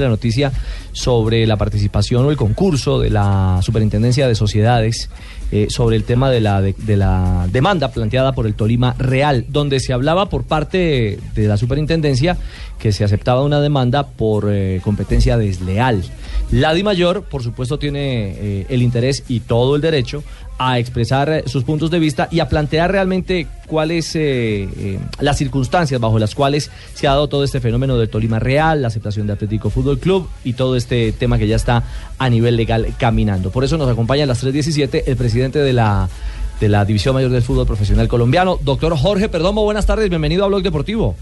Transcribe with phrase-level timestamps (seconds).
[0.00, 0.52] la noticia
[0.92, 5.10] sobre la participación o el concurso de la Superintendencia de Sociedades
[5.50, 9.80] eh, sobre el tema de la, de, la demanda planteada por el Tolima Real, donde
[9.80, 12.36] se hablaba por parte de, la Superintendencia
[12.78, 16.02] que se aceptaba una demanda por eh, competencia desleal.
[16.50, 20.22] La Di Mayor, por supuesto, tiene eh, el interés y todo el derecho
[20.58, 25.38] a expresar eh, sus puntos de vista y a plantear realmente cuáles eh, eh, las
[25.38, 29.26] circunstancias bajo las cuales se ha dado todo este fenómeno del Tolima Real, la aceptación
[29.26, 31.84] de Atlético Fútbol Club y todo este tema que ya está
[32.18, 33.50] a nivel legal caminando.
[33.50, 36.08] Por eso nos acompaña a las 3.17 el presidente de la,
[36.60, 39.62] de la División Mayor del Fútbol Profesional Colombiano, doctor Jorge Perdomo.
[39.62, 41.14] Buenas tardes, bienvenido a Blog Deportivo.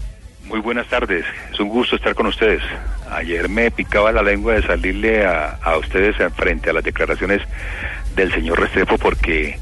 [0.47, 2.61] Muy buenas tardes, es un gusto estar con ustedes.
[3.11, 7.41] Ayer me picaba la lengua de salirle a, a ustedes frente a las declaraciones
[8.15, 9.59] del señor Restrepo porque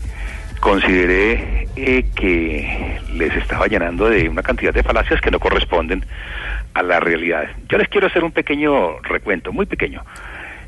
[0.59, 6.05] consideré eh, que les estaba llenando de una cantidad de falacias que no corresponden
[6.75, 7.49] a la realidad.
[7.67, 10.03] Yo les quiero hacer un pequeño recuento, muy pequeño.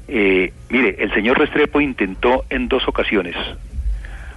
[0.08, 3.36] Eh, mire, el señor Restrepo intentó en dos ocasiones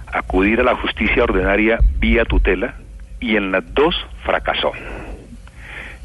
[0.05, 2.75] acudir a la justicia ordinaria vía tutela
[3.19, 4.73] y en las dos fracasó.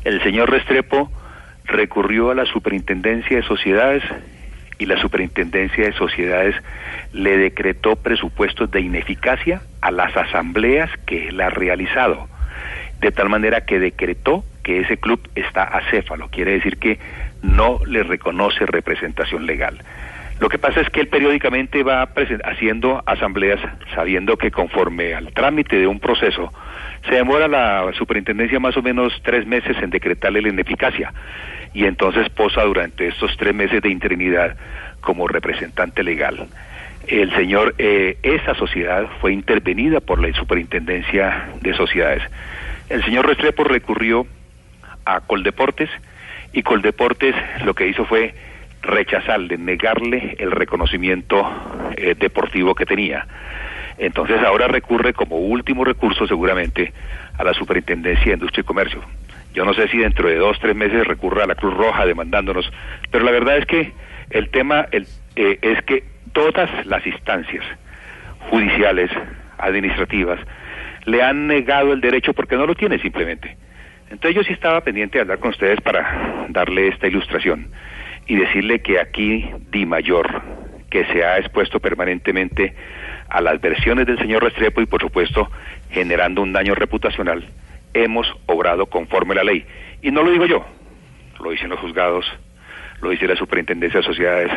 [0.07, 1.11] El señor Restrepo
[1.65, 4.05] recurrió a la Superintendencia de Sociedades
[4.79, 6.55] y la Superintendencia de Sociedades
[7.13, 12.29] le decretó presupuestos de ineficacia a las asambleas que él ha realizado,
[13.01, 17.01] de tal manera que decretó que ese club está acéfalo, quiere decir que
[17.43, 19.81] no le reconoce representación legal.
[20.39, 22.09] Lo que pasa es que él periódicamente va
[22.45, 23.59] haciendo asambleas
[23.95, 26.53] sabiendo que conforme al trámite de un proceso
[27.09, 31.13] se demora la superintendencia más o menos tres meses en decretarle la ineficacia
[31.73, 34.57] y entonces posa durante estos tres meses de interinidad
[35.01, 36.47] como representante legal.
[37.07, 42.23] El señor, eh, esa sociedad fue intervenida por la Superintendencia de Sociedades.
[42.89, 44.27] El señor Restrepo recurrió
[45.05, 45.89] a Coldeportes
[46.53, 48.35] y Coldeportes lo que hizo fue
[48.83, 51.45] rechazarle, negarle el reconocimiento
[51.97, 53.27] eh, deportivo que tenía.
[53.99, 56.93] Entonces ahora recurre como último recurso seguramente
[57.39, 59.03] a la Superintendencia de Industria y Comercio.
[59.55, 62.71] Yo no sé si dentro de dos, tres meses recurra a la Cruz Roja demandándonos,
[63.11, 63.93] pero la verdad es que
[64.31, 67.65] el tema eh, es que todas las instancias
[68.51, 69.11] judiciales,
[69.59, 70.39] administrativas,
[71.07, 73.57] le han negado el derecho porque no lo tiene simplemente.
[74.11, 77.69] Entonces yo sí estaba pendiente de hablar con ustedes para darle esta ilustración
[78.27, 80.43] y decirle que aquí Di Mayor,
[80.91, 82.75] que se ha expuesto permanentemente
[83.29, 85.51] a las versiones del señor Restrepo y por supuesto
[85.91, 87.45] generando un daño reputacional,
[87.95, 89.65] hemos obrado conforme a la ley.
[90.03, 90.65] Y no lo digo yo,
[91.41, 92.27] lo dicen los juzgados,
[93.01, 94.53] lo dice la Superintendencia de Sociedades,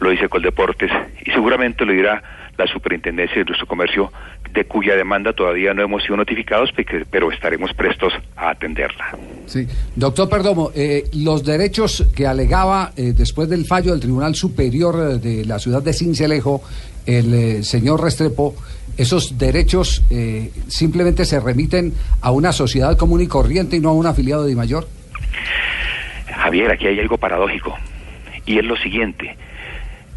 [0.00, 0.90] lo dice Coldeportes
[1.24, 2.22] y seguramente lo dirá
[2.56, 4.12] la Superintendencia de Industria Comercio,
[4.52, 6.70] de cuya demanda todavía no hemos sido notificados,
[7.10, 9.16] pero estaremos prestos a atenderla.
[9.44, 15.20] Sí, doctor Perdomo, eh, los derechos que alegaba eh, después del fallo del Tribunal Superior
[15.20, 16.62] de la ciudad de Cincelejo,
[17.04, 18.56] el eh, señor Restrepo,
[18.96, 20.02] esos derechos
[20.68, 21.92] simplemente se remiten
[22.22, 24.88] a una sociedad común y corriente y no a un afiliado de mayor.
[26.36, 27.76] Javier, aquí hay algo paradójico
[28.44, 29.36] y es lo siguiente.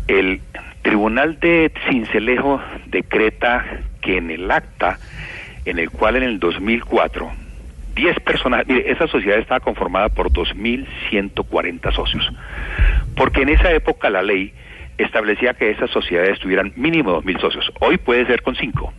[0.08, 0.42] El
[0.82, 3.66] Tribunal de Cincelejo decreta
[4.02, 4.98] que en el acta
[5.66, 7.32] en el cual en el 2004
[7.96, 12.32] 10 personas, mire, esa sociedad estaba conformada por 2.140 socios,
[13.16, 14.54] porque en esa época la ley
[14.98, 18.94] establecía que esas sociedades tuvieran mínimo 2.000 socios, hoy puede ser con 5.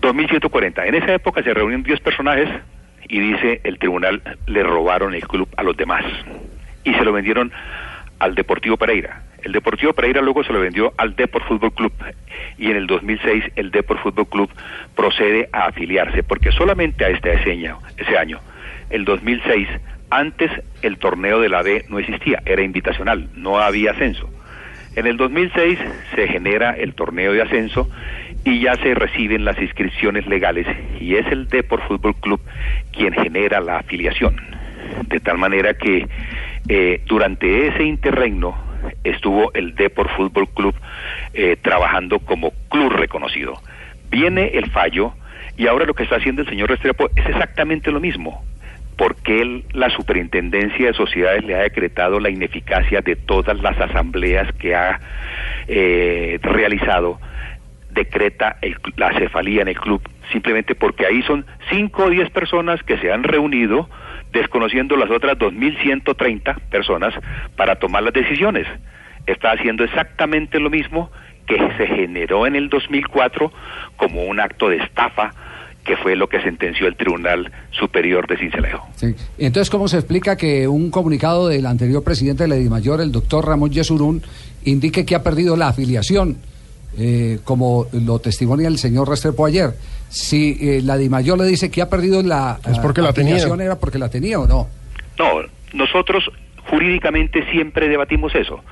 [0.00, 0.86] 2.140.
[0.86, 2.48] En esa época se reunieron 10 personajes
[3.08, 6.04] y dice el tribunal le robaron el club a los demás
[6.84, 7.52] y se lo vendieron
[8.18, 9.22] al Deportivo Pereira.
[9.42, 11.92] El Deportivo Pereira luego se lo vendió al Depor Fútbol Club
[12.58, 14.50] y en el 2006 el Depor Fútbol Club
[14.94, 18.40] procede a afiliarse porque solamente a este año, ese año,
[18.90, 19.68] el 2006,
[20.10, 20.50] antes
[20.82, 24.28] el torneo de la B no existía, era invitacional, no había ascenso.
[24.96, 25.78] En el 2006
[26.14, 27.88] se genera el torneo de ascenso
[28.46, 30.68] y ya se reciben las inscripciones legales
[31.00, 32.40] y es el Depor Fútbol Club
[32.92, 34.36] quien genera la afiliación.
[35.08, 36.06] De tal manera que
[36.68, 38.56] eh, durante ese interregno
[39.02, 40.76] estuvo el Depor Fútbol Club
[41.34, 43.54] eh, trabajando como club reconocido.
[44.10, 45.12] Viene el fallo
[45.58, 48.44] Y ahora lo que está haciendo el señor Restrepo es exactamente lo mismo.
[48.96, 54.52] Porque él, la superintendencia de sociedades le ha decretado la ineficacia de todas las asambleas
[54.54, 55.00] que ha
[55.66, 57.18] eh, realizado,
[57.96, 58.58] decreta
[58.96, 60.00] la cefalía en el club,
[60.30, 63.88] simplemente porque ahí son cinco o diez personas que se han reunido
[64.32, 67.14] desconociendo las otras 2.130 personas
[67.56, 68.66] para tomar las decisiones.
[69.26, 71.10] Está haciendo exactamente lo mismo
[71.46, 73.52] que se generó en el 2004
[73.96, 75.32] como un acto de estafa
[75.84, 78.88] que fue lo que sentenció el Tribunal Superior de Cincelejo.
[78.96, 79.14] Sí.
[79.38, 83.46] Entonces, ¿cómo se explica que un comunicado del anterior presidente de la Edimayor, el doctor
[83.46, 84.22] Ramón Yesurún,
[84.64, 86.38] indique que ha perdido la afiliación,
[86.98, 89.74] eh, como lo testimonia el señor Restrepo ayer?
[90.08, 93.78] Si eh, la Dimayor le dice que ha perdido la, es porque la afiliación, ¿era
[93.78, 94.68] porque la tenía o no?
[95.18, 96.30] No, nosotros
[96.70, 98.62] jurídicamente siempre debatimos eso.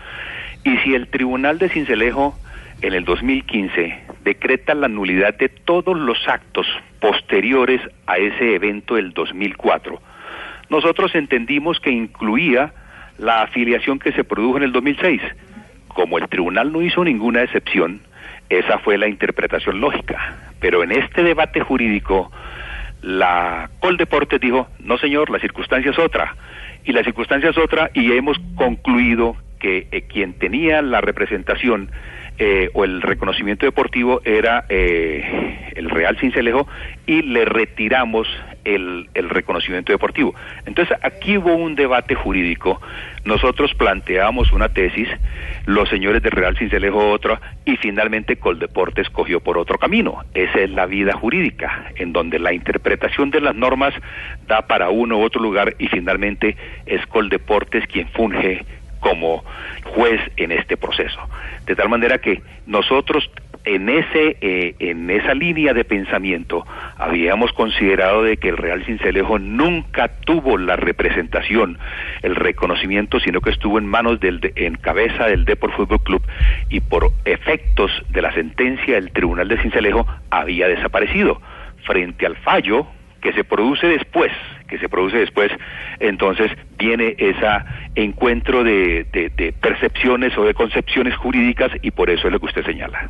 [0.64, 2.36] Y si el Tribunal de Cincelejo
[2.80, 6.66] en el 2015 decreta la nulidad de todos los actos
[7.00, 10.00] posteriores a ese evento del 2004.
[10.70, 12.72] Nosotros entendimos que incluía
[13.18, 15.20] la afiliación que se produjo en el 2006.
[15.88, 18.00] Como el tribunal no hizo ninguna excepción,
[18.48, 20.36] esa fue la interpretación lógica.
[20.60, 22.30] Pero en este debate jurídico,
[23.02, 26.36] la Coldeportes dijo, no señor, la circunstancia es otra.
[26.84, 31.90] Y la circunstancia es otra y hemos concluido que eh, quien tenía la representación
[32.38, 36.66] eh, o el reconocimiento deportivo era eh, el Real Cincelejo
[37.06, 38.28] y le retiramos
[38.64, 40.34] el, reconocimiento deportivo.
[40.66, 42.80] Entonces aquí hubo un debate jurídico,
[43.24, 45.08] nosotros planteamos una tesis,
[45.66, 50.24] los señores del Real Cincelejo otra y finalmente Coldeportes cogió por otro camino.
[50.34, 53.94] Esa es la vida jurídica, en donde la interpretación de las normas
[54.46, 56.56] da para uno u otro lugar y finalmente
[56.86, 58.64] es Coldeportes quien funge
[59.00, 59.44] como
[59.84, 61.20] juez en este proceso.
[61.66, 63.30] De tal manera que nosotros
[63.64, 66.66] en ese eh, en esa línea de pensamiento
[66.96, 71.78] habíamos considerado de que el Real Cincelejo nunca tuvo la representación,
[72.22, 76.22] el reconocimiento, sino que estuvo en manos del en cabeza del Deport Fútbol Club
[76.68, 81.40] y por efectos de la sentencia del Tribunal de Cincelejo había desaparecido
[81.84, 82.86] frente al fallo
[83.24, 84.30] que se produce después,
[84.68, 85.50] que se produce después,
[85.98, 87.46] entonces viene ese
[87.94, 89.06] encuentro de,
[89.62, 93.08] percepciones o de concepciones jurídicas y por eso es lo que usted señala.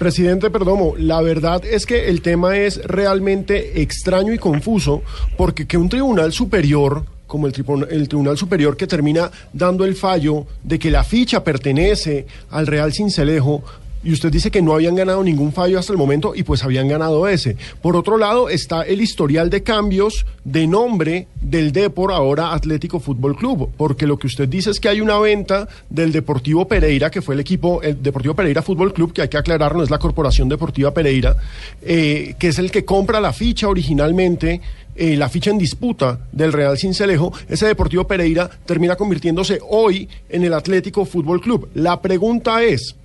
[0.00, 5.02] Presidente Perdomo, la verdad es que el tema es realmente extraño y confuso
[5.36, 7.52] porque que un tribunal superior como el,
[7.90, 12.94] el, Tribunal Superior que termina dando el fallo de que la ficha pertenece al Real
[12.94, 13.62] Cincelejo,
[14.02, 16.88] y usted dice que no habían ganado ningún fallo hasta el momento y pues habían
[16.88, 17.56] ganado ese.
[17.82, 23.36] Por otro lado está el historial de cambios de nombre del Depor ahora Atlético Fútbol
[23.36, 27.22] Club, porque lo que usted dice es que hay una venta del Deportivo Pereira, que
[27.22, 29.98] fue el equipo, el Deportivo Pereira Fútbol Club, que hay que aclarar, no es la
[29.98, 31.36] Corporación Deportiva Pereira,
[31.82, 34.60] eh, que es el que compra la ficha originalmente
[34.96, 40.44] eh, la ficha en disputa del Real Cincelejo, ese Deportivo Pereira termina convirtiéndose hoy en
[40.44, 41.68] el Atlético Fútbol Club.
[41.74, 42.96] La pregunta es,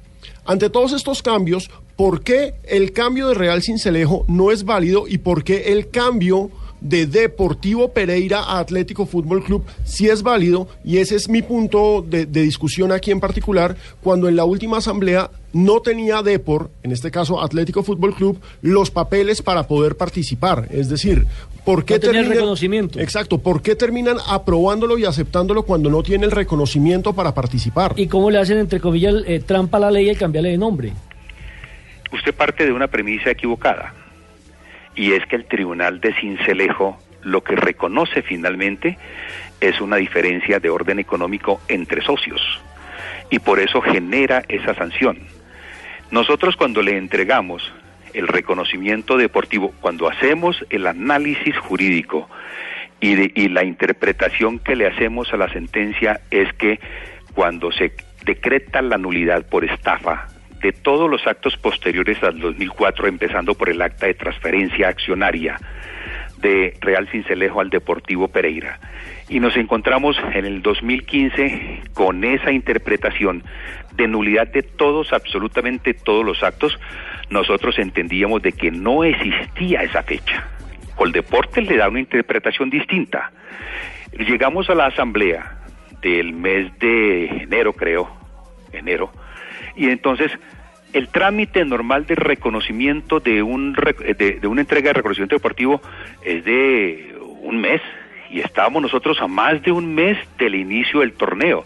[0.45, 5.17] ante todos estos cambios, ¿por qué el cambio de Real Cincelejo no es válido y
[5.17, 6.51] por qué el cambio
[6.81, 10.67] de Deportivo Pereira a Atlético Fútbol Club sí es válido?
[10.83, 15.31] Y ese es mi punto de, discusión aquí en particular, cuando en la última asamblea
[15.53, 20.67] no tenía Depor, en este caso Atlético Fútbol Club, los papeles para poder participar.
[20.69, 21.25] Es decir,
[21.63, 22.99] ¿por qué terminan, reconocimiento?
[22.99, 27.93] Exacto, ¿por qué terminan aprobándolo y aceptándolo cuando no tiene el reconocimiento para participar?
[27.95, 30.93] ¿Y cómo le hacen, entre comillas, eh, trampa a la ley y cambiarle de nombre?
[32.11, 33.93] Usted parte de una premisa equivocada,
[34.95, 38.97] y es que el Tribunal de Cincelejo lo que reconoce finalmente
[39.59, 42.41] es una diferencia de orden económico entre socios,
[43.29, 45.19] y por eso genera esa sanción.
[46.11, 47.73] Nosotros cuando le entregamos
[48.13, 52.29] el reconocimiento deportivo, cuando hacemos el análisis jurídico
[53.01, 56.79] y, la interpretación que le hacemos a la sentencia es que
[57.33, 60.27] cuando se decreta la nulidad por estafa
[60.65, 65.59] de todos los actos posteriores al 2004, empezando por el acta de transferencia accionaria
[66.39, 68.79] de Real Cincelejo al Deportivo Pereira,
[69.29, 73.43] y nos encontramos en el 2015 con esa interpretación
[73.93, 76.79] de nulidad de todos, absolutamente todos los actos,
[77.29, 80.47] nosotros entendíamos de que no existía esa fecha.
[80.95, 83.31] Coldeportes le da una interpretación distinta.
[84.17, 85.59] Llegamos a la asamblea
[86.01, 88.09] del mes de enero, creo,
[88.73, 89.11] enero,
[89.75, 90.31] y entonces
[90.93, 95.81] el trámite normal de reconocimiento de, un, de, de una entrega de reconocimiento deportivo
[96.23, 97.81] es de un mes,
[98.29, 101.65] y estábamos nosotros a más de un mes del inicio del torneo.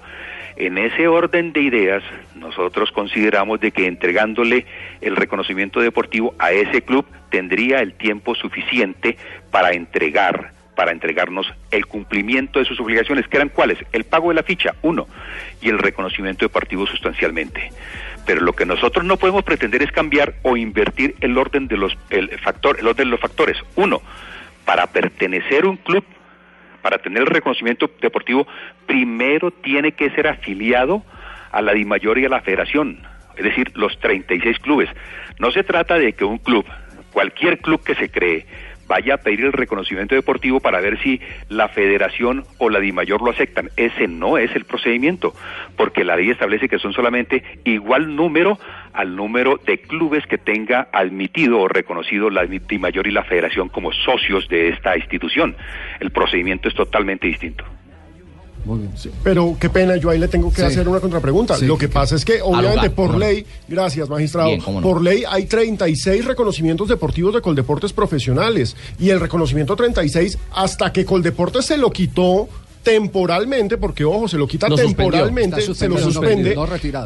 [0.56, 2.04] En ese orden de ideas,
[2.36, 4.66] nosotros consideramos de que entregándole
[5.00, 9.18] el reconocimiento deportivo a ese club tendría el tiempo suficiente
[9.52, 13.78] para entregar para entregarnos el cumplimiento de sus obligaciones, que eran cuáles?
[13.92, 15.08] El pago de la ficha, uno,
[15.60, 17.74] y el reconocimiento deportivo sustancialmente.
[18.26, 21.98] Pero lo que nosotros no podemos pretender es cambiar o invertir el orden de los
[22.10, 23.58] el factor, el orden de los factores.
[23.76, 24.02] Uno,
[24.64, 26.06] para pertenecer a un club,
[26.82, 28.48] para tener el reconocimiento deportivo,
[28.86, 31.04] primero tiene que ser afiliado
[31.52, 33.06] a la DIMAYOR y a la Federación,
[33.36, 34.90] es decir, los 36 clubes.
[35.40, 36.66] No se trata de que un club,
[37.12, 38.46] cualquier club que se cree,
[38.90, 43.30] vaya a pedir el reconocimiento deportivo para ver si la federación o la DIMAYOR lo
[43.30, 43.70] aceptan.
[43.78, 45.34] Ese no es el procedimiento,
[45.78, 48.60] porque la ley establece que son solamente igual número
[48.92, 53.94] al número de clubes que tenga admitido o reconocido la DIMAYOR y la federación como
[53.94, 55.56] socios de esta institución.
[56.00, 57.64] El procedimiento es totalmente distinto.
[58.66, 58.92] Muy bien.
[59.24, 61.58] pero qué pena, yo ahí le tengo que hacer una contrapregunta.
[61.60, 64.52] Lo que pasa es que, obviamente, por ley, gracias, magistrado,
[64.82, 68.76] por ley hay 36 reconocimientos deportivos de Coldeportes profesionales.
[69.00, 72.48] Y el reconocimiento 36, hasta que Coldeportes se lo quitó
[72.84, 76.56] temporalmente, porque ojo, se lo quita temporalmente, se lo suspende.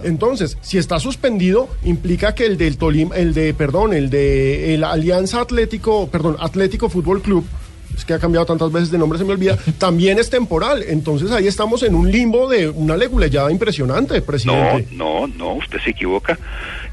[0.03, 4.83] Entonces, si está suspendido, implica que el del Tolima, el de, perdón, el de el
[4.83, 7.45] Alianza Atlético, perdón, Atlético Fútbol Club,
[7.95, 10.83] es que ha cambiado tantas veces de nombre, se me olvida, también es temporal.
[10.88, 14.88] Entonces ahí estamos en un limbo de una leguleyada impresionante, presidente.
[14.91, 16.38] No, no, no, usted se equivoca.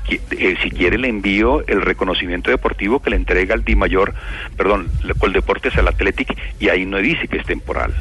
[0.08, 4.12] Eh, si quiere le envío el reconocimiento deportivo que le entrega el Di Mayor,
[4.56, 4.88] perdón,
[5.18, 7.94] Coldeportes al Athletic y ahí no dice que es temporal.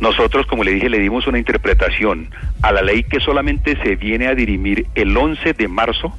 [0.00, 2.30] Nosotros, como le dije, le dimos una interpretación
[2.62, 6.12] a la ley que solamente se viene a dirimir el 11 de marzo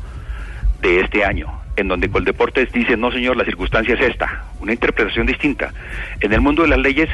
[0.81, 5.25] de este año en donde Coldeportes dice, no señor, la circunstancia es esta, una interpretación
[5.25, 5.73] distinta.
[6.19, 7.09] En el mundo de las leyes,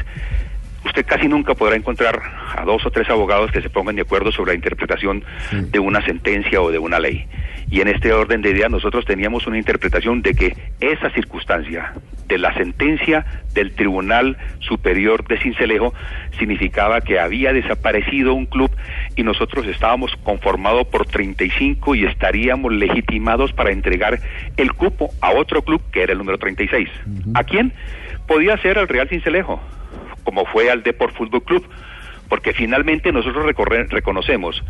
[0.88, 2.20] usted casi nunca podrá encontrar
[2.56, 6.04] a dos o tres abogados que se pongan de acuerdo sobre la interpretación de una
[6.04, 7.26] sentencia o de una ley.
[7.70, 11.92] Y en este orden de ideas nosotros teníamos una interpretación de que esa circunstancia
[12.26, 15.94] de la sentencia del Tribunal Superior de Cincelejo
[16.38, 18.70] significaba que había desaparecido un club
[19.16, 24.20] y nosotros estábamos conformados por 35 y estaríamos legitimados para entregar
[24.56, 26.88] el cupo a otro club que era el número 36.
[27.34, 27.72] ¿A quién?
[28.26, 29.60] Podía ser al Real Cincelejo,
[30.28, 31.66] como fue al Deport Fútbol Club
[32.28, 33.46] porque finalmente nosotros
[33.90, 34.62] reconocemos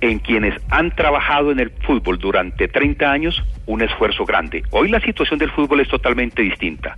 [0.00, 4.62] en quienes han trabajado en el fútbol durante 30 años un esfuerzo grande.
[4.70, 6.96] Hoy la situación del fútbol es totalmente distinta,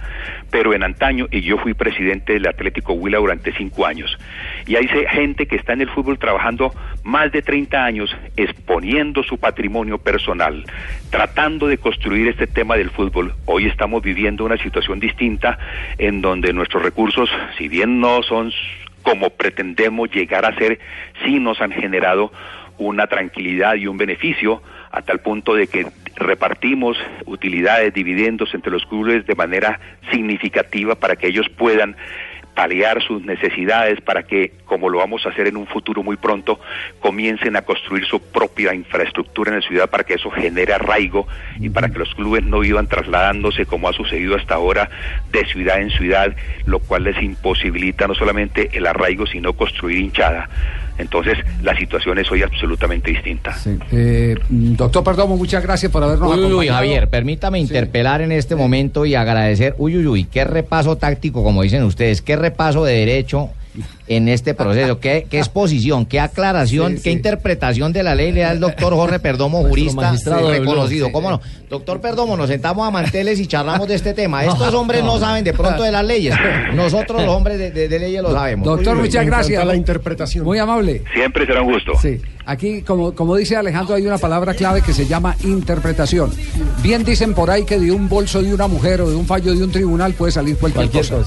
[0.51, 4.19] pero en antaño, y yo fui presidente del Atlético Huila durante cinco años,
[4.67, 6.73] y hay gente que está en el fútbol trabajando
[7.05, 10.65] más de 30 años, exponiendo su patrimonio personal,
[11.11, 13.35] tratando de construir este tema del fútbol.
[13.45, 15.59] Hoy estamos viviendo una situación distinta
[15.99, 18.51] en donde nuestros recursos, si bien no son
[19.07, 20.81] como pretendemos llegar a ser,
[21.25, 22.33] sí nos han generado
[22.77, 25.87] una tranquilidad y un beneficio a tal punto de que
[26.17, 29.79] repartimos utilidades, dividendos entre los clubes de manera
[30.11, 31.97] significativa para que ellos puedan
[32.57, 36.59] paliar sus necesidades para que, como lo vamos a hacer en un futuro muy pronto,
[37.01, 41.29] comiencen a construir su propia infraestructura en la ciudad para que eso genere arraigo
[41.61, 44.89] y para que los clubes no iban trasladándose como ha sucedido hasta ahora
[45.31, 46.35] de ciudad en ciudad,
[46.65, 50.49] lo cual les imposibilita no solamente el arraigo, sino construir hinchada.
[50.99, 53.55] Entonces, la situación es hoy absolutamente distinta.
[53.93, 59.05] Eh, doctor Perdomo, muchas gracias por habernos uy, Uy, Javier, permítame interpelar en este momento
[59.05, 59.75] y agradecer.
[59.79, 63.51] Uy, uy, uy, qué repaso táctico, como dicen ustedes, qué repaso de derecho
[64.07, 65.01] en este proceso.
[65.01, 69.19] ¿Qué, qué exposición, qué aclaración, qué interpretación de la ley le da el doctor Jorge
[69.19, 70.15] Perdomo, jurista
[70.51, 71.13] reconocido?
[71.13, 71.41] ¿Cómo no?
[71.69, 74.45] Doctor Perdomo, nos sentamos a manteles y charlamos de este tema.
[74.45, 76.35] Estos hombres no saben de pronto de las leyes.
[76.75, 78.67] Nosotros los hombres de, leyes lo sabemos.
[78.67, 79.65] Doctor, muchas gracias.
[79.65, 80.45] la interpretación.
[80.45, 81.03] Muy amable.
[81.13, 81.93] Siempre será un gusto.
[82.01, 82.21] Sí.
[82.45, 86.31] Aquí, como, como dice Alejandro, hay una palabra clave que se llama interpretación.
[86.81, 89.53] Bien dicen por ahí que de un bolso de una mujer o de un fallo
[89.53, 91.25] de un tribunal puede salir cualquier, cosa.